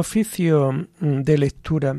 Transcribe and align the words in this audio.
Oficio 0.00 0.88
de 0.98 1.36
lectura. 1.36 1.94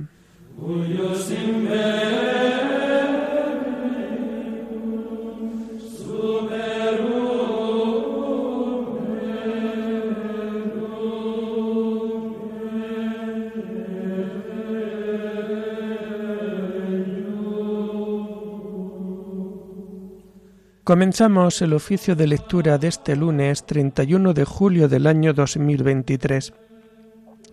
Comenzamos 20.83 21.61
el 21.61 21.73
oficio 21.73 22.15
de 22.15 22.25
lectura 22.25 22.79
de 22.79 22.87
este 22.87 23.15
lunes 23.15 23.63
31 23.67 24.33
de 24.33 24.45
julio 24.45 24.89
del 24.89 25.05
año 25.05 25.33
2023, 25.33 26.51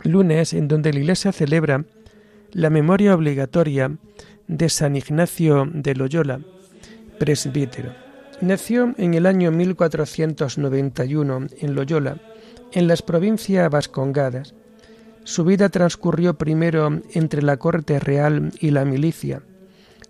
lunes 0.03 0.53
en 0.53 0.69
donde 0.69 0.93
la 0.93 1.01
Iglesia 1.01 1.33
celebra 1.33 1.85
la 2.53 2.71
memoria 2.71 3.15
obligatoria 3.15 3.97
de 4.47 4.69
San 4.69 4.97
Ignacio 4.97 5.69
de 5.73 5.95
Loyola, 5.95 6.41
presbítero. 7.19 7.93
Nació 8.41 8.95
en 8.97 9.15
el 9.15 9.27
año 9.27 9.51
1491 9.51 11.47
en 11.61 11.75
Loyola, 11.75 12.19
en 12.73 12.87
las 12.87 13.03
provincias 13.03 13.69
vascongadas. 13.71 14.55
Su 15.25 15.45
vida 15.45 15.69
transcurrió 15.69 16.35
primero 16.35 17.01
entre 17.13 17.43
la 17.43 17.57
corte 17.57 17.99
real 17.99 18.53
y 18.61 18.71
la 18.71 18.85
milicia. 18.85 19.43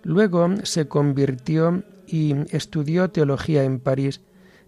Luego 0.03 0.49
se 0.63 0.87
convirtió 0.87 1.83
y 2.07 2.35
estudió 2.51 3.09
teología 3.09 3.63
en 3.63 3.79
París, 3.79 4.21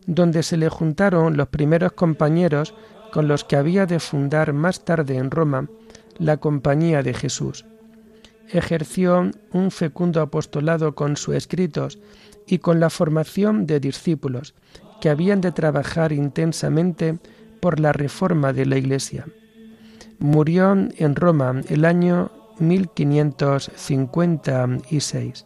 donde 0.06 0.44
se 0.44 0.58
le 0.58 0.68
juntaron 0.70 1.38
los 1.38 1.48
primeros 1.48 1.94
compañeros 1.94 2.74
con 3.12 3.28
los 3.28 3.44
que 3.44 3.56
había 3.56 3.86
de 3.86 4.00
fundar 4.00 4.54
más 4.54 4.86
tarde 4.86 5.18
en 5.18 5.30
Roma 5.32 5.68
la 6.18 6.38
Compañía 6.38 7.04
de 7.04 7.14
Jesús. 7.14 7.66
Ejerció 8.50 9.30
un 9.54 9.70
fecundo 9.72 10.22
apostolado 10.22 10.96
con 10.96 11.18
sus 11.18 11.36
escritos 11.36 12.00
y 12.48 12.60
con 12.60 12.80
la 12.80 12.90
formación 12.90 13.66
de 13.66 13.80
discípulos 13.80 14.54
que 15.00 15.10
habían 15.10 15.42
de 15.42 15.52
trabajar 15.52 16.12
intensamente 16.12 17.20
por 17.60 17.80
la 17.80 17.94
reforma 17.94 18.54
de 18.54 18.66
la 18.66 18.78
Iglesia. 18.78 19.28
Murió 20.20 20.74
en 20.74 21.16
Roma 21.16 21.62
el 21.70 21.86
año 21.86 22.32
1556. 22.60 25.46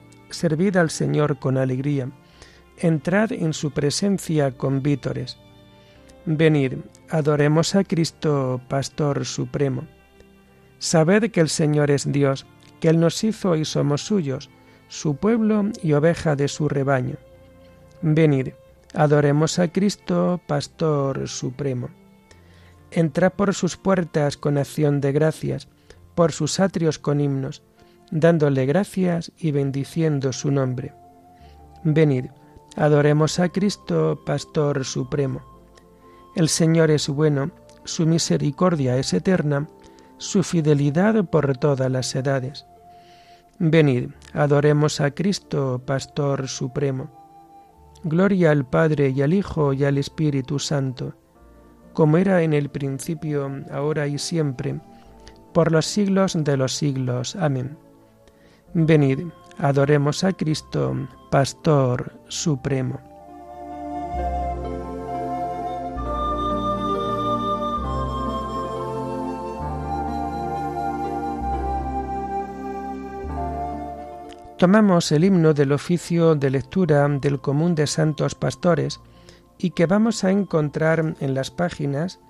servid 0.31 0.77
al 0.77 0.89
Señor 0.89 1.39
con 1.39 1.57
alegría, 1.57 2.09
entrad 2.77 3.31
en 3.31 3.53
su 3.53 3.71
presencia 3.71 4.51
con 4.51 4.81
vítores. 4.81 5.37
Venid, 6.25 6.73
adoremos 7.09 7.75
a 7.75 7.83
Cristo, 7.83 8.61
Pastor 8.67 9.25
Supremo. 9.25 9.87
Sabed 10.79 11.31
que 11.31 11.41
el 11.41 11.49
Señor 11.49 11.91
es 11.91 12.11
Dios, 12.11 12.45
que 12.79 12.89
Él 12.89 12.99
nos 12.99 13.23
hizo 13.23 13.55
y 13.55 13.65
somos 13.65 14.01
suyos, 14.01 14.49
su 14.87 15.15
pueblo 15.15 15.69
y 15.81 15.93
oveja 15.93 16.35
de 16.35 16.47
su 16.47 16.67
rebaño. 16.69 17.15
Venid, 18.01 18.49
adoremos 18.93 19.59
a 19.59 19.71
Cristo, 19.71 20.41
Pastor 20.47 21.27
Supremo. 21.27 21.89
Entrad 22.91 23.31
por 23.33 23.53
sus 23.53 23.77
puertas 23.77 24.37
con 24.37 24.57
acción 24.57 25.01
de 25.01 25.11
gracias, 25.11 25.67
por 26.15 26.31
sus 26.31 26.59
atrios 26.59 26.99
con 26.99 27.21
himnos 27.21 27.63
dándole 28.11 28.65
gracias 28.65 29.31
y 29.37 29.51
bendiciendo 29.51 30.33
su 30.33 30.51
nombre. 30.51 30.93
Venid, 31.83 32.25
adoremos 32.75 33.39
a 33.39 33.49
Cristo, 33.49 34.19
Pastor 34.25 34.85
Supremo. 34.85 35.41
El 36.35 36.49
Señor 36.49 36.91
es 36.91 37.07
bueno, 37.09 37.51
su 37.83 38.05
misericordia 38.05 38.97
es 38.97 39.13
eterna, 39.13 39.67
su 40.17 40.43
fidelidad 40.43 41.25
por 41.25 41.57
todas 41.57 41.89
las 41.89 42.13
edades. 42.13 42.65
Venid, 43.57 44.09
adoremos 44.33 45.01
a 45.01 45.11
Cristo, 45.11 45.81
Pastor 45.85 46.47
Supremo. 46.47 47.09
Gloria 48.03 48.51
al 48.51 48.67
Padre 48.67 49.09
y 49.09 49.21
al 49.21 49.33
Hijo 49.33 49.73
y 49.73 49.83
al 49.83 49.97
Espíritu 49.97 50.57
Santo, 50.59 51.15
como 51.93 52.17
era 52.17 52.41
en 52.41 52.53
el 52.53 52.69
principio, 52.69 53.49
ahora 53.71 54.07
y 54.07 54.17
siempre, 54.17 54.79
por 55.53 55.71
los 55.71 55.85
siglos 55.85 56.35
de 56.43 56.57
los 56.57 56.73
siglos. 56.73 57.35
Amén. 57.35 57.77
Venid, 58.73 59.27
adoremos 59.57 60.23
a 60.23 60.31
Cristo, 60.31 60.95
Pastor 61.29 62.13
Supremo. 62.29 63.01
Tomamos 74.57 75.11
el 75.11 75.25
himno 75.25 75.53
del 75.53 75.73
oficio 75.73 76.35
de 76.35 76.49
lectura 76.49 77.05
del 77.09 77.41
común 77.41 77.75
de 77.75 77.87
santos 77.87 78.35
pastores 78.35 79.01
y 79.57 79.71
que 79.71 79.85
vamos 79.85 80.23
a 80.23 80.31
encontrar 80.31 81.15
en 81.19 81.33
las 81.33 81.51
páginas 81.51 82.21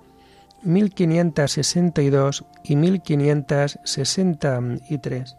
1562 0.64 2.44
y 2.64 2.74
1563 2.74 5.36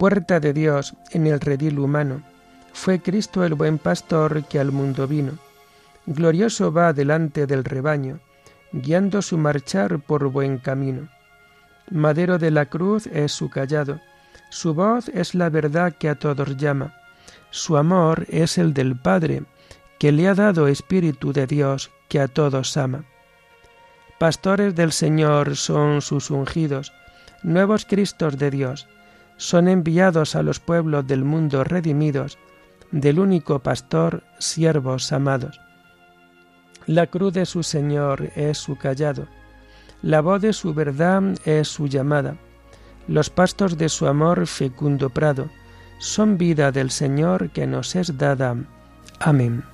puerta 0.00 0.40
de 0.40 0.54
Dios 0.54 0.94
en 1.10 1.26
el 1.26 1.40
redil 1.40 1.78
humano. 1.78 2.22
Fue 2.72 3.02
Cristo 3.02 3.44
el 3.44 3.52
buen 3.52 3.76
pastor 3.76 4.44
que 4.44 4.58
al 4.58 4.72
mundo 4.72 5.06
vino. 5.06 5.32
Glorioso 6.06 6.72
va 6.72 6.94
delante 6.94 7.46
del 7.46 7.64
rebaño, 7.64 8.18
guiando 8.72 9.20
su 9.20 9.36
marchar 9.36 9.98
por 9.98 10.30
buen 10.30 10.56
camino. 10.56 11.10
Madero 11.90 12.38
de 12.38 12.50
la 12.50 12.64
cruz 12.64 13.08
es 13.08 13.32
su 13.32 13.50
callado, 13.50 14.00
su 14.48 14.72
voz 14.72 15.10
es 15.10 15.34
la 15.34 15.50
verdad 15.50 15.92
que 15.92 16.08
a 16.08 16.14
todos 16.14 16.56
llama, 16.56 16.94
su 17.50 17.76
amor 17.76 18.24
es 18.30 18.56
el 18.56 18.72
del 18.72 18.98
Padre, 18.98 19.42
que 19.98 20.12
le 20.12 20.28
ha 20.28 20.34
dado 20.34 20.66
Espíritu 20.66 21.34
de 21.34 21.46
Dios 21.46 21.90
que 22.08 22.20
a 22.20 22.28
todos 22.28 22.78
ama. 22.78 23.04
Pastores 24.18 24.74
del 24.74 24.92
Señor 24.92 25.56
son 25.56 26.00
sus 26.00 26.30
ungidos, 26.30 26.90
nuevos 27.42 27.84
Cristos 27.84 28.38
de 28.38 28.50
Dios, 28.50 28.88
son 29.40 29.68
enviados 29.68 30.36
a 30.36 30.42
los 30.42 30.60
pueblos 30.60 31.06
del 31.06 31.24
mundo 31.24 31.64
redimidos, 31.64 32.36
del 32.90 33.18
único 33.18 33.60
pastor, 33.60 34.22
siervos 34.38 35.12
amados. 35.12 35.58
La 36.84 37.06
cruz 37.06 37.32
de 37.32 37.46
su 37.46 37.62
Señor 37.62 38.30
es 38.36 38.58
su 38.58 38.76
callado, 38.76 39.28
la 40.02 40.20
voz 40.20 40.42
de 40.42 40.52
su 40.52 40.74
verdad 40.74 41.22
es 41.46 41.68
su 41.68 41.86
llamada, 41.86 42.36
los 43.08 43.30
pastos 43.30 43.78
de 43.78 43.88
su 43.88 44.06
amor 44.06 44.46
fecundo 44.46 45.08
prado, 45.08 45.48
son 45.98 46.36
vida 46.36 46.70
del 46.70 46.90
Señor 46.90 47.48
que 47.48 47.66
nos 47.66 47.96
es 47.96 48.18
dada. 48.18 48.56
Amén. 49.20 49.64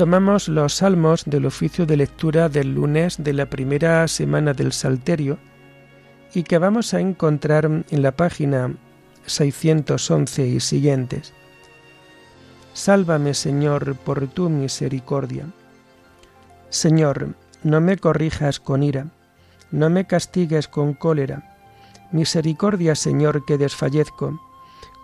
Tomamos 0.00 0.48
los 0.48 0.76
salmos 0.76 1.26
del 1.26 1.44
oficio 1.44 1.84
de 1.84 1.98
lectura 1.98 2.48
del 2.48 2.72
lunes 2.72 3.22
de 3.22 3.34
la 3.34 3.50
primera 3.50 4.08
semana 4.08 4.54
del 4.54 4.72
Salterio 4.72 5.36
y 6.32 6.42
que 6.42 6.56
vamos 6.56 6.94
a 6.94 7.00
encontrar 7.00 7.66
en 7.66 8.02
la 8.02 8.12
página 8.12 8.74
611 9.26 10.46
y 10.46 10.60
siguientes. 10.60 11.34
Sálvame, 12.72 13.34
Señor, 13.34 13.94
por 13.94 14.26
tu 14.28 14.48
misericordia. 14.48 15.44
Señor, 16.70 17.34
no 17.62 17.82
me 17.82 17.98
corrijas 17.98 18.58
con 18.58 18.82
ira, 18.82 19.08
no 19.70 19.90
me 19.90 20.06
castigues 20.06 20.66
con 20.66 20.94
cólera. 20.94 21.58
Misericordia, 22.10 22.94
Señor, 22.94 23.44
que 23.44 23.58
desfallezco. 23.58 24.40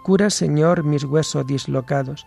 Cura, 0.02 0.30
Señor, 0.30 0.84
mis 0.84 1.04
huesos 1.04 1.46
dislocados 1.46 2.26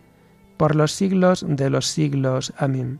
por 0.61 0.75
los 0.75 0.91
siglos 0.91 1.43
de 1.47 1.71
los 1.71 1.87
siglos. 1.87 2.53
Amén. 2.55 2.99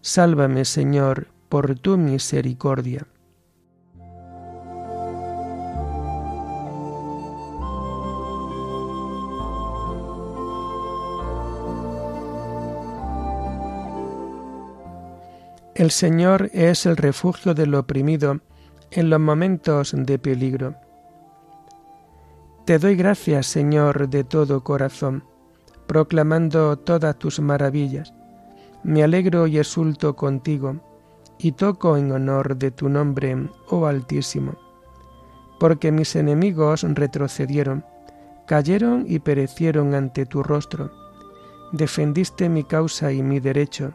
Sálvame, 0.00 0.64
Señor, 0.64 1.26
por 1.48 1.76
tu 1.76 1.98
misericordia. 1.98 3.04
El 15.74 15.90
Señor 15.90 16.48
es 16.52 16.86
el 16.86 16.96
refugio 16.96 17.54
del 17.54 17.74
oprimido 17.74 18.38
en 18.92 19.10
los 19.10 19.18
momentos 19.18 19.96
de 19.98 20.16
peligro. 20.20 20.76
Te 22.66 22.78
doy 22.78 22.94
gracias, 22.94 23.48
Señor, 23.48 24.08
de 24.08 24.22
todo 24.22 24.62
corazón, 24.62 25.24
proclamando 25.86 26.76
todas 26.76 27.18
tus 27.18 27.40
maravillas. 27.40 28.12
Me 28.82 29.02
alegro 29.02 29.46
y 29.46 29.58
exulto 29.58 30.16
contigo, 30.16 30.76
y 31.38 31.52
toco 31.52 31.96
en 31.96 32.12
honor 32.12 32.56
de 32.56 32.70
tu 32.70 32.88
nombre, 32.88 33.48
oh 33.68 33.86
Altísimo. 33.86 34.54
Porque 35.58 35.92
mis 35.92 36.16
enemigos 36.16 36.82
retrocedieron, 36.82 37.84
cayeron 38.46 39.04
y 39.08 39.18
perecieron 39.18 39.94
ante 39.94 40.26
tu 40.26 40.42
rostro. 40.42 40.90
Defendiste 41.72 42.48
mi 42.48 42.64
causa 42.64 43.12
y 43.12 43.22
mi 43.22 43.40
derecho 43.40 43.94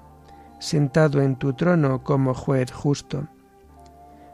sentado 0.61 1.21
en 1.21 1.35
tu 1.35 1.53
trono 1.53 2.03
como 2.03 2.33
juez 2.33 2.71
justo. 2.71 3.27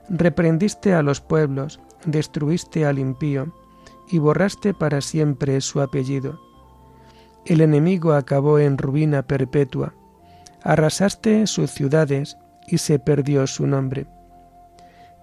Reprendiste 0.09 0.93
a 0.93 1.01
los 1.01 1.21
pueblos, 1.21 1.79
destruiste 2.05 2.85
al 2.85 2.99
impío, 2.99 3.53
y 4.09 4.19
borraste 4.19 4.73
para 4.73 5.01
siempre 5.01 5.59
su 5.61 5.81
apellido. 5.81 6.39
El 7.47 7.61
enemigo 7.61 8.11
acabó 8.11 8.59
en 8.59 8.77
ruina 8.77 9.21
perpetua, 9.21 9.93
arrasaste 10.63 11.47
sus 11.47 11.71
ciudades 11.71 12.37
y 12.67 12.79
se 12.79 12.99
perdió 12.99 13.47
su 13.47 13.65
nombre. 13.65 14.05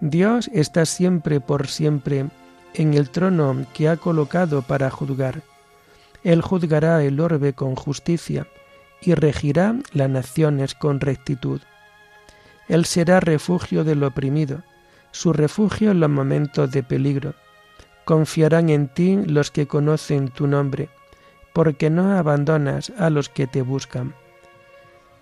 Dios 0.00 0.48
está 0.54 0.86
siempre 0.86 1.40
por 1.40 1.66
siempre 1.66 2.24
en 2.72 2.94
el 2.94 3.10
trono 3.10 3.66
que 3.74 3.90
ha 3.90 3.98
colocado 3.98 4.62
para 4.62 4.88
juzgar. 4.88 5.42
Él 6.22 6.40
juzgará 6.40 7.04
el 7.04 7.20
orbe 7.20 7.52
con 7.52 7.76
justicia 7.76 8.46
y 9.02 9.12
regirá 9.12 9.76
las 9.92 10.08
naciones 10.08 10.74
con 10.74 11.00
rectitud. 11.00 11.60
Él 12.68 12.86
será 12.86 13.20
refugio 13.20 13.84
del 13.84 14.02
oprimido, 14.02 14.62
su 15.10 15.34
refugio 15.34 15.90
en 15.90 16.00
los 16.00 16.08
momentos 16.08 16.70
de 16.70 16.82
peligro. 16.82 17.34
Confiarán 18.06 18.70
en 18.70 18.88
ti 18.88 19.16
los 19.26 19.50
que 19.50 19.66
conocen 19.66 20.28
tu 20.28 20.46
nombre, 20.46 20.88
porque 21.54 21.88
no 21.88 22.18
abandonas 22.18 22.92
a 22.98 23.08
los 23.08 23.30
que 23.30 23.46
te 23.46 23.62
buscan. 23.62 24.14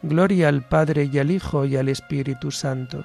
Gloria 0.02 0.48
al 0.48 0.66
Padre 0.66 1.08
y 1.12 1.18
al 1.18 1.30
Hijo 1.30 1.64
y 1.64 1.76
al 1.76 1.88
Espíritu 1.88 2.50
Santo, 2.50 3.04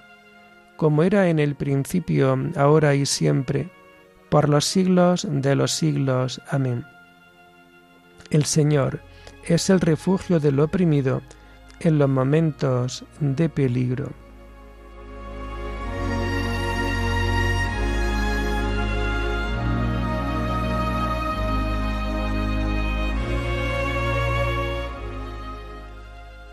como 0.78 1.04
era 1.04 1.30
en 1.30 1.38
el 1.38 1.54
principio, 1.54 2.36
ahora 2.56 2.96
y 2.96 3.06
siempre, 3.06 3.70
por 4.30 4.50
los 4.50 4.66
siglos 4.66 5.28
de 5.30 5.56
los 5.56 5.72
siglos. 5.72 6.42
Amén. 6.50 6.84
El 8.32 8.46
Señor, 8.46 9.02
es 9.46 9.70
el 9.70 9.80
refugio 9.80 10.40
del 10.40 10.60
oprimido 10.60 11.22
en 11.80 12.00
los 12.00 12.10
momentos 12.10 13.06
de 13.20 13.50
peligro. 13.50 14.12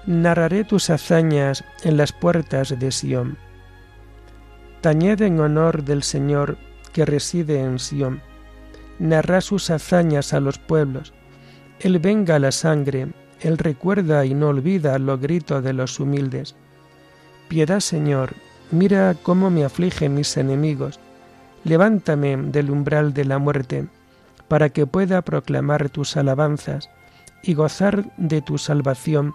Narraré 0.06 0.64
tus 0.64 0.90
hazañas 0.90 1.64
en 1.82 1.96
las 1.96 2.12
puertas 2.12 2.78
de 2.78 2.92
Sión. 2.92 3.38
Tañed 4.80 5.22
en 5.22 5.40
honor 5.40 5.82
del 5.84 6.02
Señor 6.02 6.58
que 6.92 7.04
reside 7.04 7.60
en 7.60 7.78
Sión. 7.78 8.20
Narra 8.98 9.40
sus 9.40 9.70
hazañas 9.70 10.32
a 10.34 10.40
los 10.40 10.58
pueblos 10.58 11.12
él 11.80 11.98
venga 11.98 12.38
la 12.38 12.52
sangre, 12.52 13.08
Él 13.40 13.58
recuerda 13.58 14.24
y 14.24 14.32
no 14.32 14.48
olvida 14.48 14.98
los 14.98 15.20
gritos 15.20 15.62
de 15.62 15.72
los 15.72 16.00
humildes. 16.00 16.54
Piedad, 17.48 17.80
Señor, 17.80 18.32
mira 18.70 19.14
cómo 19.22 19.50
me 19.50 19.64
afligen 19.64 20.14
mis 20.14 20.36
enemigos. 20.36 20.98
Levántame 21.64 22.36
del 22.36 22.70
umbral 22.70 23.12
de 23.12 23.24
la 23.24 23.38
muerte, 23.38 23.86
para 24.48 24.70
que 24.70 24.86
pueda 24.86 25.20
proclamar 25.22 25.90
tus 25.90 26.16
alabanzas 26.16 26.88
y 27.42 27.54
gozar 27.54 28.10
de 28.16 28.40
tu 28.40 28.56
salvación 28.56 29.34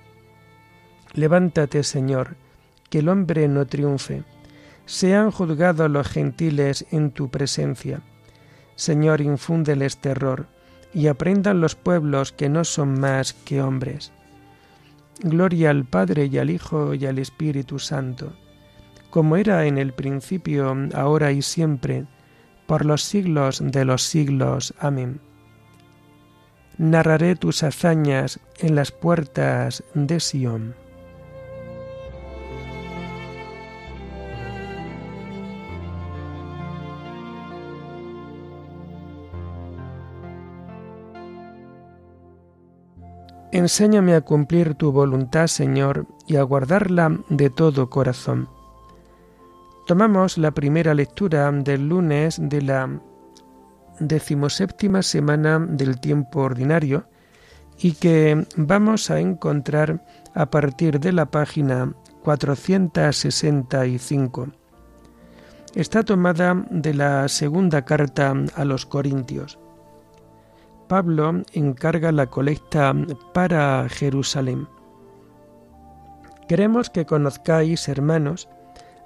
Levántate, 1.13 1.83
Señor, 1.83 2.35
que 2.89 2.99
el 2.99 3.09
hombre 3.09 3.47
no 3.47 3.65
triunfe. 3.65 4.23
Sean 4.85 5.31
juzgados 5.31 5.89
los 5.89 6.07
gentiles 6.07 6.85
en 6.91 7.11
tu 7.11 7.29
presencia. 7.29 8.01
Señor, 8.75 9.21
infúndeles 9.21 9.97
terror 9.97 10.47
y 10.93 11.07
aprendan 11.07 11.61
los 11.61 11.75
pueblos 11.75 12.31
que 12.31 12.49
no 12.49 12.63
son 12.63 12.99
más 12.99 13.33
que 13.33 13.61
hombres. 13.61 14.11
Gloria 15.21 15.69
al 15.69 15.85
Padre 15.85 16.25
y 16.25 16.37
al 16.37 16.49
Hijo 16.49 16.93
y 16.93 17.05
al 17.05 17.19
Espíritu 17.19 17.77
Santo, 17.77 18.33
como 19.09 19.35
era 19.35 19.65
en 19.65 19.77
el 19.77 19.93
principio, 19.93 20.75
ahora 20.93 21.31
y 21.31 21.41
siempre, 21.41 22.05
por 22.65 22.85
los 22.85 23.03
siglos 23.03 23.61
de 23.63 23.85
los 23.85 24.03
siglos. 24.03 24.73
Amén. 24.79 25.21
Narraré 26.77 27.35
tus 27.35 27.63
hazañas 27.63 28.39
en 28.57 28.75
las 28.75 28.91
puertas 28.91 29.83
de 29.93 30.19
Sión. 30.19 30.73
Enséñame 43.53 44.15
a 44.15 44.21
cumplir 44.21 44.75
tu 44.75 44.93
voluntad, 44.93 45.47
Señor, 45.47 46.07
y 46.25 46.37
a 46.37 46.43
guardarla 46.43 47.19
de 47.27 47.49
todo 47.49 47.89
corazón. 47.89 48.47
Tomamos 49.87 50.37
la 50.37 50.51
primera 50.51 50.93
lectura 50.93 51.51
del 51.51 51.89
lunes 51.89 52.39
de 52.41 52.61
la 52.61 53.01
decimoséptima 53.99 55.01
semana 55.01 55.59
del 55.59 55.99
tiempo 55.99 56.43
ordinario 56.43 57.09
y 57.77 57.91
que 57.91 58.47
vamos 58.55 59.11
a 59.11 59.19
encontrar 59.19 60.01
a 60.33 60.49
partir 60.49 61.01
de 61.01 61.11
la 61.11 61.25
página 61.25 61.93
465. 62.23 64.47
está 65.75 66.03
tomada 66.03 66.65
de 66.69 66.93
la 66.93 67.27
segunda 67.27 67.83
carta 67.83 68.33
a 68.55 68.63
los 68.63 68.85
Corintios. 68.85 69.59
Pablo 70.91 71.43
encarga 71.53 72.11
la 72.11 72.27
colecta 72.27 72.93
para 73.33 73.87
Jerusalén. 73.87 74.67
Queremos 76.49 76.89
que 76.89 77.05
conozcáis, 77.05 77.87
hermanos, 77.87 78.49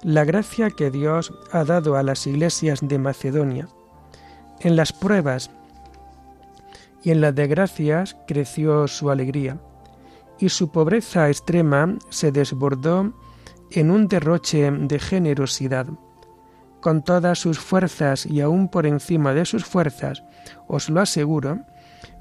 la 0.02 0.24
gracia 0.24 0.70
que 0.70 0.90
Dios 0.90 1.32
ha 1.52 1.62
dado 1.62 1.94
a 1.94 2.02
las 2.02 2.26
iglesias 2.26 2.80
de 2.82 2.98
Macedonia. 2.98 3.68
En 4.58 4.74
las 4.74 4.92
pruebas 4.92 5.52
y 7.04 7.12
en 7.12 7.20
las 7.20 7.36
desgracias 7.36 8.16
creció 8.26 8.88
su 8.88 9.08
alegría, 9.08 9.60
y 10.40 10.48
su 10.48 10.72
pobreza 10.72 11.28
extrema 11.28 11.96
se 12.10 12.32
desbordó 12.32 13.12
en 13.70 13.92
un 13.92 14.08
derroche 14.08 14.72
de 14.72 14.98
generosidad. 14.98 15.86
Con 16.80 17.04
todas 17.04 17.38
sus 17.38 17.60
fuerzas 17.60 18.26
y 18.26 18.40
aún 18.40 18.70
por 18.70 18.86
encima 18.86 19.34
de 19.34 19.44
sus 19.44 19.64
fuerzas, 19.64 20.24
os 20.66 20.90
lo 20.90 21.00
aseguro, 21.00 21.60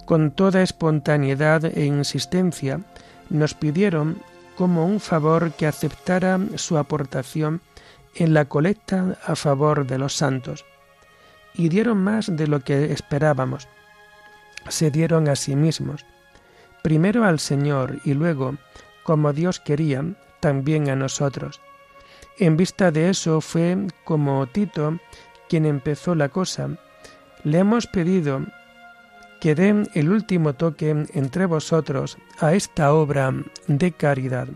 con 0.06 0.32
toda 0.32 0.62
espontaneidad 0.62 1.66
e 1.66 1.86
insistencia, 1.86 2.82
nos 3.30 3.54
pidieron 3.54 4.22
como 4.56 4.86
un 4.86 5.00
favor 5.00 5.52
que 5.52 5.68
aceptara 5.68 6.40
su 6.56 6.78
aportación 6.78 7.62
en 8.16 8.34
la 8.34 8.46
colecta 8.46 9.18
a 9.26 9.36
favor 9.36 9.86
de 9.86 9.98
los 9.98 10.16
santos. 10.16 10.66
Y 11.54 11.70
dieron 11.70 11.98
más 11.98 12.36
de 12.36 12.48
lo 12.48 12.62
que 12.62 12.92
esperábamos. 12.92 13.68
Se 14.70 14.92
dieron 14.92 15.28
a 15.28 15.36
sí 15.36 15.56
mismos, 15.56 16.06
primero 16.84 17.24
al 17.26 17.40
Señor 17.40 18.00
y 18.04 18.14
luego, 18.14 18.56
como 19.04 19.34
Dios 19.34 19.60
quería, 19.60 20.04
también 20.40 20.90
a 20.90 20.96
nosotros. 20.96 21.62
En 22.38 22.58
vista 22.58 22.92
de 22.92 23.10
eso 23.10 23.42
fue 23.42 23.78
como 24.04 24.46
Tito 24.48 25.00
quien 25.48 25.66
empezó 25.66 26.16
la 26.16 26.30
cosa. 26.30 26.70
Le 27.44 27.60
hemos 27.60 27.88
pedido 27.88 28.42
que 29.46 29.54
dé 29.54 29.84
el 29.94 30.10
último 30.10 30.56
toque 30.56 31.06
entre 31.14 31.46
vosotros 31.46 32.18
a 32.40 32.56
esta 32.56 32.96
obra 32.96 33.32
de 33.68 33.92
caridad. 33.92 34.48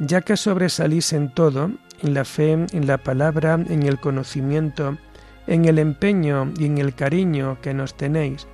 Ya 0.00 0.22
que 0.22 0.36
sobresalís 0.36 1.12
en 1.12 1.32
todo, 1.32 1.70
en 2.02 2.14
la 2.14 2.24
fe, 2.24 2.66
en 2.72 2.86
la 2.88 2.98
palabra, 2.98 3.54
en 3.54 3.84
el 3.84 4.00
conocimiento, 4.00 4.98
en 5.46 5.66
el 5.66 5.78
empeño 5.78 6.52
y 6.58 6.64
en 6.64 6.78
el 6.78 6.96
cariño 6.96 7.58
que 7.62 7.72
nos 7.72 7.94
tenéis, 7.94 8.48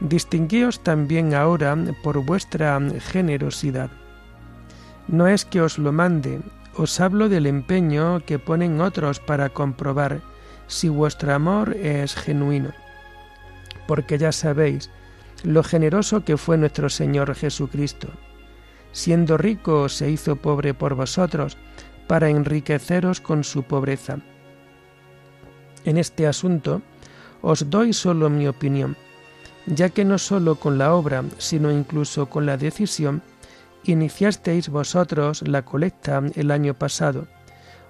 distinguíos 0.00 0.82
también 0.82 1.32
ahora 1.32 1.78
por 2.02 2.24
vuestra 2.24 2.80
generosidad. 2.98 3.90
No 5.06 5.28
es 5.28 5.44
que 5.44 5.60
os 5.60 5.78
lo 5.78 5.92
mande, 5.92 6.40
os 6.74 6.98
hablo 6.98 7.28
del 7.28 7.46
empeño 7.46 8.18
que 8.26 8.40
ponen 8.40 8.80
otros 8.80 9.20
para 9.20 9.48
comprobar 9.48 10.22
si 10.66 10.88
vuestro 10.88 11.32
amor 11.34 11.76
es 11.76 12.16
genuino. 12.16 12.72
Porque 13.86 14.18
ya 14.18 14.32
sabéis 14.32 14.90
lo 15.42 15.62
generoso 15.62 16.24
que 16.24 16.36
fue 16.36 16.56
nuestro 16.56 16.88
Señor 16.88 17.34
Jesucristo. 17.34 18.08
Siendo 18.92 19.36
rico 19.36 19.88
se 19.88 20.10
hizo 20.10 20.36
pobre 20.36 20.74
por 20.74 20.94
vosotros, 20.94 21.56
para 22.06 22.30
enriqueceros 22.30 23.20
con 23.20 23.44
su 23.44 23.64
pobreza. 23.64 24.18
En 25.84 25.98
este 25.98 26.26
asunto 26.26 26.82
os 27.42 27.70
doy 27.70 27.92
solo 27.92 28.30
mi 28.30 28.48
opinión, 28.48 28.96
ya 29.66 29.90
que 29.90 30.04
no 30.04 30.18
solo 30.18 30.56
con 30.56 30.78
la 30.78 30.94
obra, 30.94 31.24
sino 31.38 31.70
incluso 31.70 32.26
con 32.26 32.46
la 32.46 32.56
decisión, 32.56 33.22
iniciasteis 33.84 34.68
vosotros 34.68 35.42
la 35.46 35.64
colecta 35.64 36.22
el 36.34 36.50
año 36.50 36.74
pasado, 36.74 37.26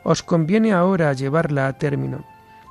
os 0.05 0.23
conviene 0.23 0.73
ahora 0.73 1.13
llevarla 1.13 1.69
a 1.69 1.79
término, 1.79 2.25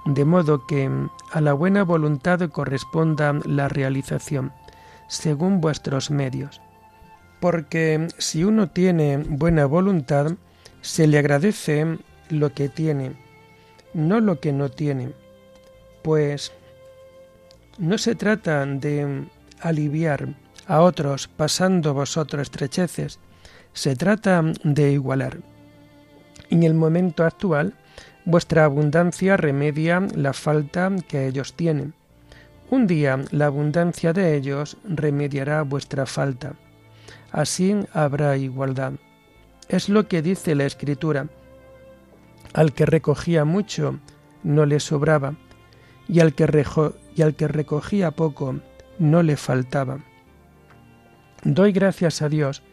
de 0.06 0.24
modo 0.24 0.66
que 0.66 0.90
a 1.32 1.42
la 1.42 1.54
buena 1.54 1.84
voluntad 1.84 2.40
corresponda 2.50 3.34
la 3.46 3.68
realización, 3.68 4.54
según 5.08 5.62
vuestros 5.62 6.12
medios. 6.12 6.62
Porque 7.40 8.08
si 8.18 8.44
uno 8.44 8.70
tiene 8.70 9.18
buena 9.18 9.66
voluntad, 9.66 10.34
se 10.82 11.08
le 11.08 11.18
agradece 11.18 11.98
lo 12.30 12.54
que 12.54 12.70
tiene, 12.70 13.14
no 13.94 14.20
lo 14.20 14.40
que 14.40 14.54
no 14.54 14.70
tiene, 14.70 15.12
pues 16.04 16.52
no 17.78 17.98
se 17.98 18.16
trata 18.16 18.66
de 18.66 19.26
aliviar 19.60 20.36
a 20.68 20.82
otros 20.82 21.28
pasando 21.28 21.94
vosotros 21.94 22.44
estrecheces, 22.44 23.20
se 23.74 23.96
trata 23.96 24.44
de 24.64 24.92
igualar. 24.92 25.40
En 26.50 26.64
el 26.64 26.74
momento 26.74 27.24
actual, 27.24 27.74
vuestra 28.26 28.66
abundancia 28.66 29.38
remedia 29.38 30.06
la 30.16 30.34
falta 30.34 30.92
que 31.08 31.28
ellos 31.28 31.54
tienen. 31.54 31.94
Un 32.70 32.88
día 32.88 33.24
la 33.32 33.46
abundancia 33.46 34.12
de 34.12 34.36
ellos 34.36 34.78
remediará 34.84 35.62
vuestra 35.62 36.06
falta. 36.06 36.54
Así 37.32 37.76
habrá 37.94 38.38
igualdad. 38.38 38.94
Es 39.70 39.90
lo 39.90 40.08
que 40.08 40.22
dice 40.22 40.56
la 40.56 40.66
Escritura. 40.66 41.28
Al 42.54 42.74
que 42.74 42.86
recogía 42.86 43.46
mucho, 43.46 44.00
no 44.44 44.66
le 44.66 44.80
sobraba, 44.80 45.36
y 46.08 46.20
al 46.20 46.34
que, 46.34 46.66
y 47.16 47.22
al 47.22 47.36
que 47.36 47.48
recogía 47.48 48.12
poco, 48.12 48.60
no 49.00 49.24
le 49.24 49.38
faltaba. 49.38 50.00
Doy 51.44 51.72
gracias 51.72 52.22
a 52.22 52.30
Dios, 52.30 52.64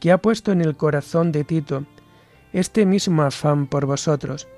que 0.00 0.12
ha 0.12 0.18
puesto 0.18 0.52
en 0.52 0.60
el 0.60 0.76
corazón 0.76 1.32
de 1.32 1.44
Tito 1.44 1.84
este 2.52 2.86
mismo 2.86 3.22
afán 3.22 3.66
por 3.66 3.86
vosotros. 3.86 4.48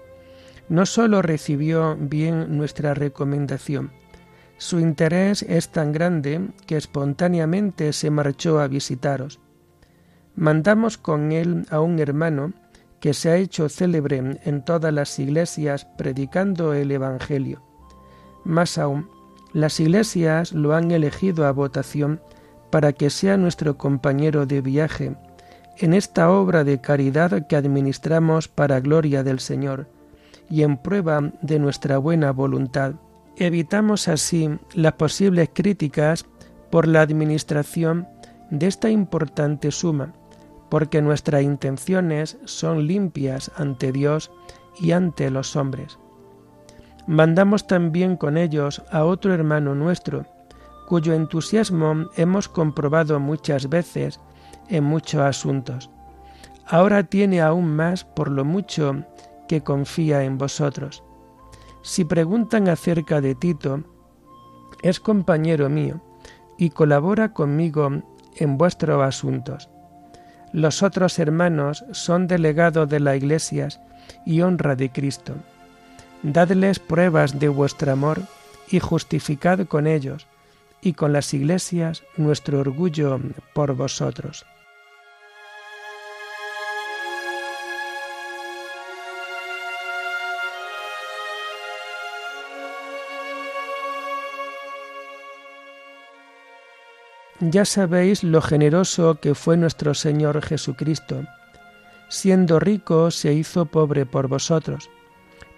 No 0.71 0.87
sólo 0.87 1.21
recibió 1.21 1.97
bien 1.99 2.57
nuestra 2.57 2.95
recomendación, 2.95 3.91
su 4.57 4.79
interés 4.79 5.43
es 5.43 5.71
tan 5.71 5.91
grande 5.91 6.51
que 6.65 6.77
espontáneamente 6.77 7.93
se 7.93 8.09
marchó 8.09 8.61
a 8.61 8.69
visitaros. 8.69 9.41
Mandamos 10.37 10.97
con 10.97 11.33
él 11.33 11.67
a 11.71 11.81
un 11.81 11.99
hermano 11.99 12.53
que 13.01 13.15
se 13.15 13.31
ha 13.31 13.37
hecho 13.37 13.69
célebre 13.69 14.39
en 14.45 14.65
todas 14.65 14.95
las 14.95 15.19
iglesias 15.19 15.89
predicando 15.99 16.73
el 16.73 16.93
Evangelio. 16.93 17.65
Más 18.45 18.79
aún, 18.79 19.09
las 19.53 19.81
iglesias 19.81 20.53
lo 20.53 20.77
han 20.77 20.93
elegido 20.93 21.47
a 21.47 21.51
votación 21.51 22.21
para 22.71 22.93
que 22.93 23.11
sea 23.11 23.37
nuestro 23.37 23.77
compañero 23.77 24.47
de 24.47 24.61
viaje 24.61 25.17
en 25.79 25.95
esta 25.95 26.31
obra 26.31 26.63
de 26.63 26.81
caridad 26.81 27.49
que 27.49 27.57
administramos 27.57 28.47
para 28.47 28.79
gloria 28.79 29.25
del 29.25 29.41
Señor 29.41 29.89
y 30.51 30.65
en 30.65 30.77
prueba 30.77 31.33
de 31.41 31.59
nuestra 31.59 31.97
buena 31.99 32.33
voluntad. 32.33 32.95
Evitamos 33.37 34.09
así 34.09 34.51
las 34.75 34.95
posibles 34.95 35.49
críticas 35.55 36.27
por 36.71 36.87
la 36.87 37.01
administración 37.01 38.09
de 38.51 38.67
esta 38.67 38.91
importante 38.91 39.71
suma, 39.71 40.13
porque 40.69 41.01
nuestras 41.01 41.43
intenciones 41.43 42.37
son 42.45 42.87
limpias 42.87 43.51
ante 43.57 43.93
Dios 43.93 44.31
y 44.79 44.93
ante 44.93 45.31
los 45.31 45.57
hombres. 45.57 45.99
Mandamos 47.07 47.67
también 47.67 48.17
con 48.17 48.37
ellos 48.37 48.83
a 48.91 49.05
otro 49.05 49.33
hermano 49.33 49.75
nuestro, 49.75 50.27
cuyo 50.87 51.15
entusiasmo 51.15 52.11
hemos 52.17 52.49
comprobado 52.49 53.21
muchas 53.21 53.69
veces 53.69 54.21
en 54.69 54.85
muchos 54.85 55.21
asuntos. 55.21 55.91
Ahora 56.67 57.05
tiene 57.05 57.41
aún 57.41 57.75
más 57.75 58.05
por 58.05 58.31
lo 58.31 58.45
mucho 58.45 59.05
que 59.51 59.63
confía 59.63 60.23
en 60.23 60.39
vosotros. 60.39 61.03
Si 61.83 62.05
preguntan 62.05 62.69
acerca 62.69 63.21
de 63.21 63.35
Tito, 63.35 63.83
es 64.81 65.01
compañero 65.01 65.69
mío 65.69 66.01
y 66.57 66.71
colabora 66.71 67.33
conmigo 67.33 67.91
en 68.37 68.57
vuestros 68.57 69.03
asuntos. 69.03 69.69
Los 70.53 70.85
otros 70.85 71.19
hermanos 71.19 71.85
son 71.91 72.29
delegados 72.29 72.89
de 72.89 73.01
las 73.01 73.17
iglesias 73.17 73.81
y 74.25 74.43
honra 74.43 74.77
de 74.77 74.93
Cristo. 74.93 75.35
Dadles 76.23 76.79
pruebas 76.79 77.41
de 77.41 77.49
vuestro 77.49 77.91
amor 77.91 78.21
y 78.71 78.79
justificad 78.79 79.67
con 79.67 79.89
ellos 79.89 80.29
y 80.81 80.93
con 80.93 81.13
las 81.13 81.35
iglesias 81.35 82.05
nuestro 82.17 82.61
orgullo 82.61 83.19
por 83.53 83.75
vosotros. 83.75 84.47
Ya 97.41 97.65
sabéis 97.65 98.23
lo 98.23 98.43
generoso 98.43 99.19
que 99.21 99.35
fue 99.35 99.57
nuestro 99.57 99.95
Señor 99.95 100.43
Jesucristo. 100.43 101.25
Siendo 102.09 102.61
rico, 102.61 103.11
se 103.11 103.33
hizo 103.33 103.67
pobre 103.67 104.05
por 104.05 104.29
vosotros, 104.29 104.91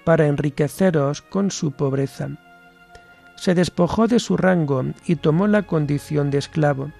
para 0.05 0.27
enriqueceros 0.27 1.23
con 1.23 1.51
su 1.51 1.73
pobreza 1.73 2.31
se 3.43 3.57
despojó 3.57 4.07
de 4.07 4.21
su 4.21 4.37
rango 4.37 4.85
y 5.05 5.17
tomó 5.17 5.49
la 5.49 5.62
condición 5.65 6.31
de 6.31 6.39
esclavo, 6.39 6.93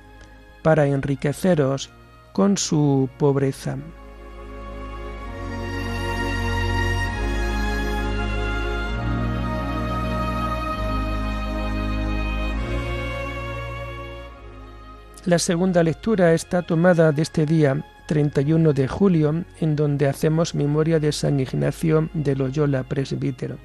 para 0.65 0.89
enriqueceros 0.89 1.91
con 2.33 2.59
su 2.59 3.09
pobreza. 3.17 3.77
La 15.25 15.39
segunda 15.39 15.85
lectura 15.85 16.35
está 16.35 16.63
tomada 16.63 17.13
de 17.13 17.23
este 17.23 17.47
día 17.47 17.87
31 18.09 18.73
de 18.73 18.89
julio, 18.89 19.45
en 19.61 19.77
donde 19.77 20.09
hacemos 20.09 20.53
memoria 20.57 20.99
de 20.99 21.13
San 21.13 21.39
Ignacio 21.39 22.09
de 22.13 22.35
Loyola, 22.35 22.83
presbítero. 22.83 23.57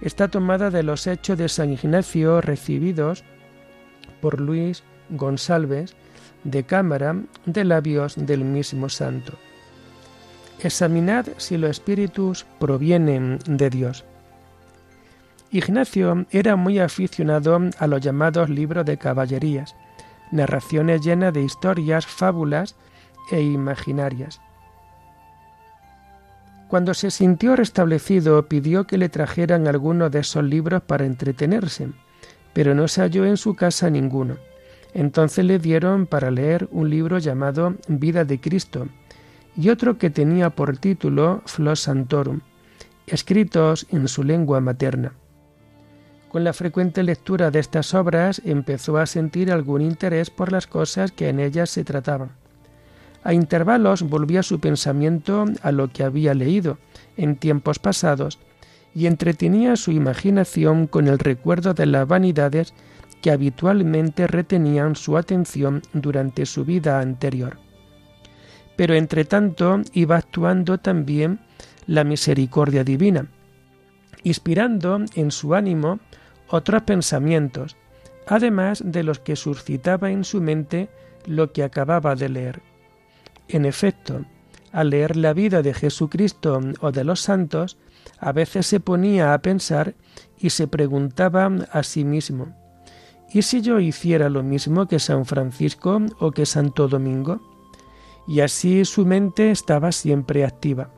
Está 0.00 0.28
tomada 0.28 0.70
de 0.70 0.82
los 0.82 1.06
hechos 1.06 1.36
de 1.36 1.46
San 1.50 1.70
Ignacio 1.70 2.40
recibidos 2.40 3.22
por 4.22 4.40
Luis 4.40 4.82
González 5.10 5.94
de 6.44 6.64
cámara 6.64 7.16
de 7.44 7.64
labios 7.64 8.14
del 8.16 8.42
mismo 8.42 8.88
santo. 8.88 9.34
Examinad 10.62 11.26
si 11.36 11.58
los 11.58 11.72
espíritus 11.72 12.46
provienen 12.58 13.40
de 13.46 13.68
Dios. 13.68 14.06
Ignacio 15.50 16.24
era 16.30 16.56
muy 16.56 16.78
aficionado 16.78 17.60
a 17.78 17.86
los 17.86 18.00
llamados 18.00 18.48
libros 18.48 18.86
de 18.86 18.96
caballerías, 18.96 19.74
narraciones 20.30 21.00
llenas 21.00 21.32
de 21.32 21.42
historias, 21.42 22.06
fábulas 22.06 22.76
e 23.30 23.40
imaginarias. 23.42 24.40
Cuando 26.68 26.94
se 26.94 27.10
sintió 27.10 27.56
restablecido, 27.56 28.46
pidió 28.46 28.86
que 28.86 28.96
le 28.96 29.08
trajeran 29.08 29.66
algunos 29.66 30.10
de 30.12 30.20
esos 30.20 30.44
libros 30.44 30.82
para 30.82 31.04
entretenerse, 31.04 31.88
pero 32.52 32.74
no 32.74 32.86
se 32.86 33.00
halló 33.02 33.24
en 33.24 33.36
su 33.36 33.54
casa 33.56 33.90
ninguno. 33.90 34.36
Entonces 34.94 35.44
le 35.44 35.58
dieron 35.58 36.06
para 36.06 36.30
leer 36.30 36.68
un 36.70 36.88
libro 36.88 37.18
llamado 37.18 37.74
Vida 37.88 38.24
de 38.24 38.40
Cristo 38.40 38.88
y 39.56 39.68
otro 39.70 39.98
que 39.98 40.10
tenía 40.10 40.50
por 40.50 40.76
título 40.76 41.42
Flos 41.44 41.80
Santorum, 41.80 42.40
escritos 43.06 43.86
en 43.90 44.06
su 44.08 44.22
lengua 44.22 44.60
materna. 44.60 45.12
Con 46.30 46.44
la 46.44 46.52
frecuente 46.52 47.02
lectura 47.02 47.50
de 47.50 47.58
estas 47.58 47.92
obras 47.92 48.40
empezó 48.44 48.98
a 48.98 49.06
sentir 49.06 49.50
algún 49.50 49.82
interés 49.82 50.30
por 50.30 50.52
las 50.52 50.68
cosas 50.68 51.10
que 51.10 51.28
en 51.28 51.40
ellas 51.40 51.70
se 51.70 51.82
trataban. 51.82 52.30
A 53.24 53.34
intervalos 53.34 54.04
volvía 54.04 54.44
su 54.44 54.60
pensamiento 54.60 55.46
a 55.60 55.72
lo 55.72 55.88
que 55.88 56.04
había 56.04 56.32
leído 56.32 56.78
en 57.16 57.34
tiempos 57.34 57.80
pasados 57.80 58.38
y 58.94 59.06
entretenía 59.06 59.74
su 59.74 59.90
imaginación 59.90 60.86
con 60.86 61.08
el 61.08 61.18
recuerdo 61.18 61.74
de 61.74 61.86
las 61.86 62.06
vanidades 62.06 62.74
que 63.22 63.32
habitualmente 63.32 64.28
retenían 64.28 64.94
su 64.94 65.16
atención 65.16 65.82
durante 65.92 66.46
su 66.46 66.64
vida 66.64 67.00
anterior. 67.00 67.58
Pero 68.76 68.94
entre 68.94 69.24
tanto 69.24 69.82
iba 69.94 70.16
actuando 70.16 70.78
también 70.78 71.40
la 71.88 72.04
misericordia 72.04 72.84
divina, 72.84 73.26
inspirando 74.22 75.00
en 75.16 75.32
su 75.32 75.56
ánimo 75.56 75.98
otros 76.50 76.82
pensamientos, 76.82 77.76
además 78.26 78.82
de 78.84 79.02
los 79.02 79.18
que 79.18 79.36
suscitaba 79.36 80.10
en 80.10 80.24
su 80.24 80.40
mente 80.40 80.88
lo 81.26 81.52
que 81.52 81.62
acababa 81.62 82.14
de 82.14 82.28
leer. 82.28 82.62
En 83.48 83.64
efecto, 83.64 84.24
al 84.72 84.90
leer 84.90 85.16
la 85.16 85.32
vida 85.32 85.62
de 85.62 85.74
Jesucristo 85.74 86.60
o 86.80 86.92
de 86.92 87.04
los 87.04 87.20
santos, 87.20 87.78
a 88.18 88.32
veces 88.32 88.66
se 88.66 88.80
ponía 88.80 89.34
a 89.34 89.38
pensar 89.42 89.94
y 90.38 90.50
se 90.50 90.68
preguntaba 90.68 91.50
a 91.72 91.82
sí 91.82 92.04
mismo, 92.04 92.54
¿y 93.32 93.42
si 93.42 93.60
yo 93.60 93.80
hiciera 93.80 94.28
lo 94.28 94.42
mismo 94.42 94.86
que 94.86 94.98
San 94.98 95.24
Francisco 95.26 96.00
o 96.18 96.30
que 96.30 96.46
Santo 96.46 96.88
Domingo? 96.88 97.40
Y 98.26 98.40
así 98.40 98.84
su 98.84 99.06
mente 99.06 99.50
estaba 99.50 99.92
siempre 99.92 100.44
activa. 100.44 100.90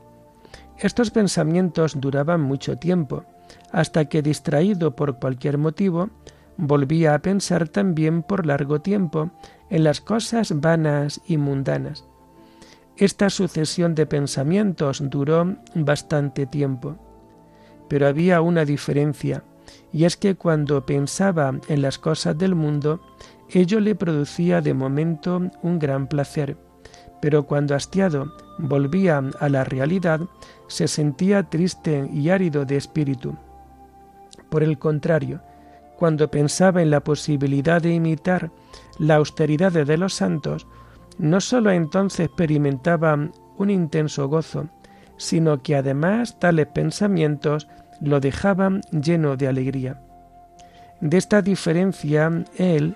Estos 0.77 1.11
pensamientos 1.11 1.99
duraban 1.99 2.41
mucho 2.41 2.77
tiempo, 2.77 3.23
hasta 3.71 4.05
que 4.05 4.21
distraído 4.21 4.95
por 4.95 5.19
cualquier 5.19 5.57
motivo, 5.57 6.09
volvía 6.57 7.15
a 7.15 7.19
pensar 7.19 7.67
también 7.67 8.23
por 8.23 8.45
largo 8.45 8.81
tiempo 8.81 9.31
en 9.69 9.83
las 9.83 10.01
cosas 10.01 10.59
vanas 10.61 11.21
y 11.27 11.37
mundanas. 11.37 12.05
Esta 12.95 13.31
sucesión 13.31 13.95
de 13.95 14.05
pensamientos 14.05 15.01
duró 15.09 15.55
bastante 15.73 16.45
tiempo. 16.45 16.95
Pero 17.89 18.07
había 18.07 18.41
una 18.41 18.65
diferencia, 18.65 19.43
y 19.91 20.05
es 20.05 20.15
que 20.15 20.35
cuando 20.35 20.85
pensaba 20.85 21.53
en 21.67 21.81
las 21.81 21.97
cosas 21.97 22.37
del 22.37 22.53
mundo, 22.53 23.01
ello 23.49 23.79
le 23.79 23.95
producía 23.95 24.61
de 24.61 24.73
momento 24.73 25.41
un 25.63 25.79
gran 25.79 26.07
placer, 26.07 26.57
pero 27.21 27.43
cuando 27.43 27.75
hastiado 27.75 28.31
volvía 28.57 29.21
a 29.39 29.49
la 29.49 29.63
realidad, 29.63 30.21
se 30.67 30.87
sentía 30.87 31.43
triste 31.43 32.09
y 32.11 32.29
árido 32.29 32.65
de 32.65 32.77
espíritu. 32.77 33.35
Por 34.49 34.63
el 34.63 34.77
contrario, 34.77 35.41
cuando 35.97 36.29
pensaba 36.29 36.81
en 36.81 36.89
la 36.91 37.01
posibilidad 37.01 37.81
de 37.81 37.93
imitar 37.93 38.51
la 38.99 39.15
austeridad 39.15 39.71
de 39.71 39.97
los 39.97 40.13
santos, 40.13 40.67
no 41.17 41.41
sólo 41.41 41.71
entonces 41.71 42.27
experimentaba 42.27 43.17
un 43.57 43.69
intenso 43.69 44.27
gozo, 44.27 44.69
sino 45.17 45.61
que 45.61 45.75
además 45.75 46.39
tales 46.39 46.67
pensamientos 46.67 47.67
lo 48.01 48.19
dejaban 48.19 48.81
lleno 48.91 49.37
de 49.37 49.47
alegría. 49.47 50.01
De 50.99 51.17
esta 51.17 51.41
diferencia 51.41 52.45
él 52.57 52.95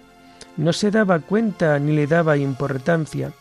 no 0.56 0.74
se 0.74 0.92
daba 0.92 1.20
cuenta 1.20 1.78
ni 1.80 1.94
le 1.94 2.08
daba 2.08 2.38
importancia, 2.38 3.32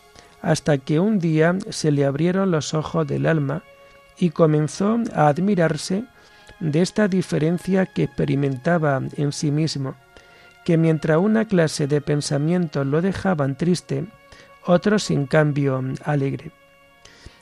hasta 0.47 0.77
que 0.77 1.01
un 1.01 1.19
día 1.19 1.57
se 1.71 1.91
le 1.91 2.05
abrieron 2.05 2.51
los 2.51 2.73
ojos 2.73 3.05
del 3.05 3.25
alma 3.25 3.63
y 4.17 4.29
comenzó 4.29 4.97
a 5.13 5.27
admirarse 5.27 6.05
de 6.61 6.81
esta 6.81 7.09
diferencia 7.09 7.85
que 7.85 8.03
experimentaba 8.03 9.01
en 9.17 9.33
sí 9.33 9.51
mismo, 9.51 9.95
que 10.63 10.77
mientras 10.77 11.17
una 11.17 11.43
clase 11.43 11.85
de 11.85 11.99
pensamientos 11.99 12.87
lo 12.87 13.01
dejaban 13.01 13.57
triste, 13.57 14.05
otros 14.65 15.11
en 15.11 15.25
cambio 15.25 15.83
alegre. 16.05 16.51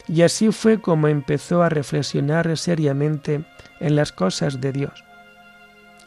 Y 0.08 0.24
así 0.24 0.52
fue 0.52 0.82
como 0.82 1.08
empezó 1.08 1.62
a 1.62 1.70
reflexionar 1.70 2.58
seriamente 2.58 3.46
en 3.82 3.96
las 3.96 4.12
cosas 4.14 4.60
de 4.60 4.72
Dios. 4.72 5.04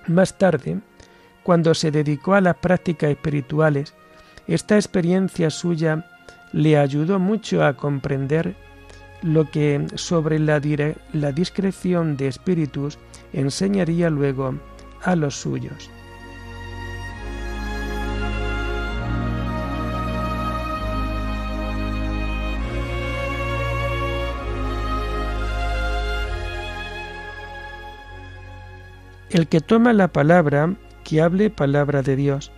Más 0.08 0.36
tarde, 0.36 0.80
cuando 1.44 1.74
se 1.74 1.92
dedicó 1.92 2.34
a 2.34 2.40
las 2.40 2.56
prácticas 2.56 3.10
espirituales, 3.10 3.94
esta 4.48 4.74
experiencia 4.74 5.48
suya 5.50 6.04
le 6.52 6.78
ayudó 6.78 7.18
mucho 7.18 7.64
a 7.64 7.74
comprender 7.74 8.54
lo 9.22 9.50
que 9.50 9.86
sobre 9.94 10.38
la, 10.38 10.60
discreción 10.60 12.16
de 12.16 12.28
espíritus 12.28 12.98
enseñaría 13.32 14.10
luego 14.10 14.54
a 15.02 15.16
los 15.16 15.34
suyos. 15.34 15.90
El 29.30 29.46
que 29.46 29.60
toma 29.60 29.92
la 29.92 30.08
palabra, 30.08 30.74
que 31.04 31.20
hable 31.20 31.50
palabra 31.50 32.02
de 32.02 32.16
Dios. 32.16 32.50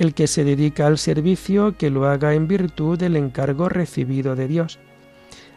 El 0.00 0.14
que 0.14 0.26
se 0.26 0.42
dedica 0.42 0.88
al 0.88 0.98
servicio, 0.98 1.76
que 1.78 1.90
lo 1.90 2.06
haga 2.08 2.34
en 2.34 2.48
virtud 2.48 2.98
del 2.98 3.14
encargo 3.14 3.68
recibido 3.68 4.34
de 4.34 4.48
Dios 4.48 4.80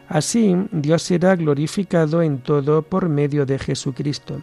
Así 0.08 0.54
Dios 0.70 1.02
será 1.02 1.34
glorificado 1.36 2.22
en 2.22 2.38
todo 2.38 2.82
por 2.82 3.08
medio 3.08 3.46
de 3.46 3.58
Jesucristo. 3.58 4.42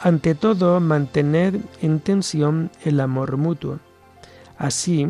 Ante 0.00 0.34
todo, 0.34 0.80
mantener 0.80 1.58
en 1.80 2.00
tensión 2.00 2.70
el 2.84 3.00
amor 3.00 3.38
mutuo. 3.38 3.78
Así 4.58 5.08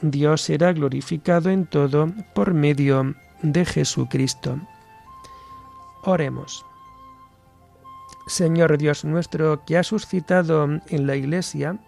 Dios 0.00 0.40
será 0.40 0.72
glorificado 0.72 1.50
en 1.50 1.66
todo 1.66 2.08
por 2.34 2.54
medio 2.54 3.14
de 3.42 3.66
Jesucristo. 3.66 4.58
Oremos. 6.04 6.64
Señor 8.26 8.78
Dios 8.78 9.04
nuestro, 9.04 9.62
que 9.66 9.76
has 9.76 9.88
suscitado 9.88 10.64
en 10.64 11.06
la 11.06 11.16
Iglesia 11.16 11.78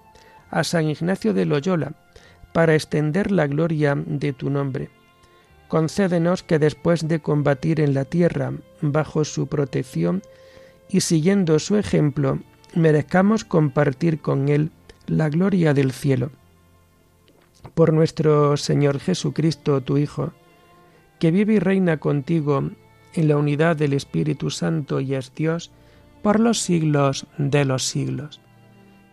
a 0.53 0.62
San 0.62 0.88
Ignacio 0.88 1.35
de 1.35 1.47
Loyola 1.47 1.95
para 2.53 2.75
extender 2.77 3.33
la 3.33 3.49
gloria 3.49 3.97
de 3.97 4.33
tu 4.33 4.49
nombre 4.49 4.91
concédenos 5.73 6.43
que 6.43 6.59
después 6.59 7.09
de 7.09 7.21
combatir 7.21 7.81
en 7.81 7.95
la 7.95 8.05
tierra 8.05 8.53
bajo 8.83 9.25
su 9.25 9.47
protección 9.47 10.21
y 10.91 11.01
siguiendo 11.01 11.59
su 11.59 11.79
ejemplo, 11.79 12.41
merezcamos 12.75 13.47
compartir 13.47 14.21
con 14.21 14.51
Él 14.51 14.71
la 15.07 15.31
gloria 15.31 15.73
del 15.73 15.93
cielo. 15.93 16.31
Por 17.73 17.95
nuestro 17.95 18.59
Señor 18.59 19.01
Jesucristo, 19.01 19.81
tu 19.81 19.97
Hijo, 19.97 20.35
que 21.19 21.31
vive 21.31 21.55
y 21.55 21.59
reina 21.59 21.97
contigo 21.97 22.69
en 23.15 23.29
la 23.29 23.38
unidad 23.38 23.75
del 23.75 23.95
Espíritu 23.95 24.51
Santo 24.51 25.01
y 25.01 25.15
es 25.15 25.35
Dios, 25.35 25.71
por 26.21 26.38
los 26.38 26.59
siglos 26.59 27.27
de 27.38 27.65
los 27.65 27.85
siglos. 27.85 28.43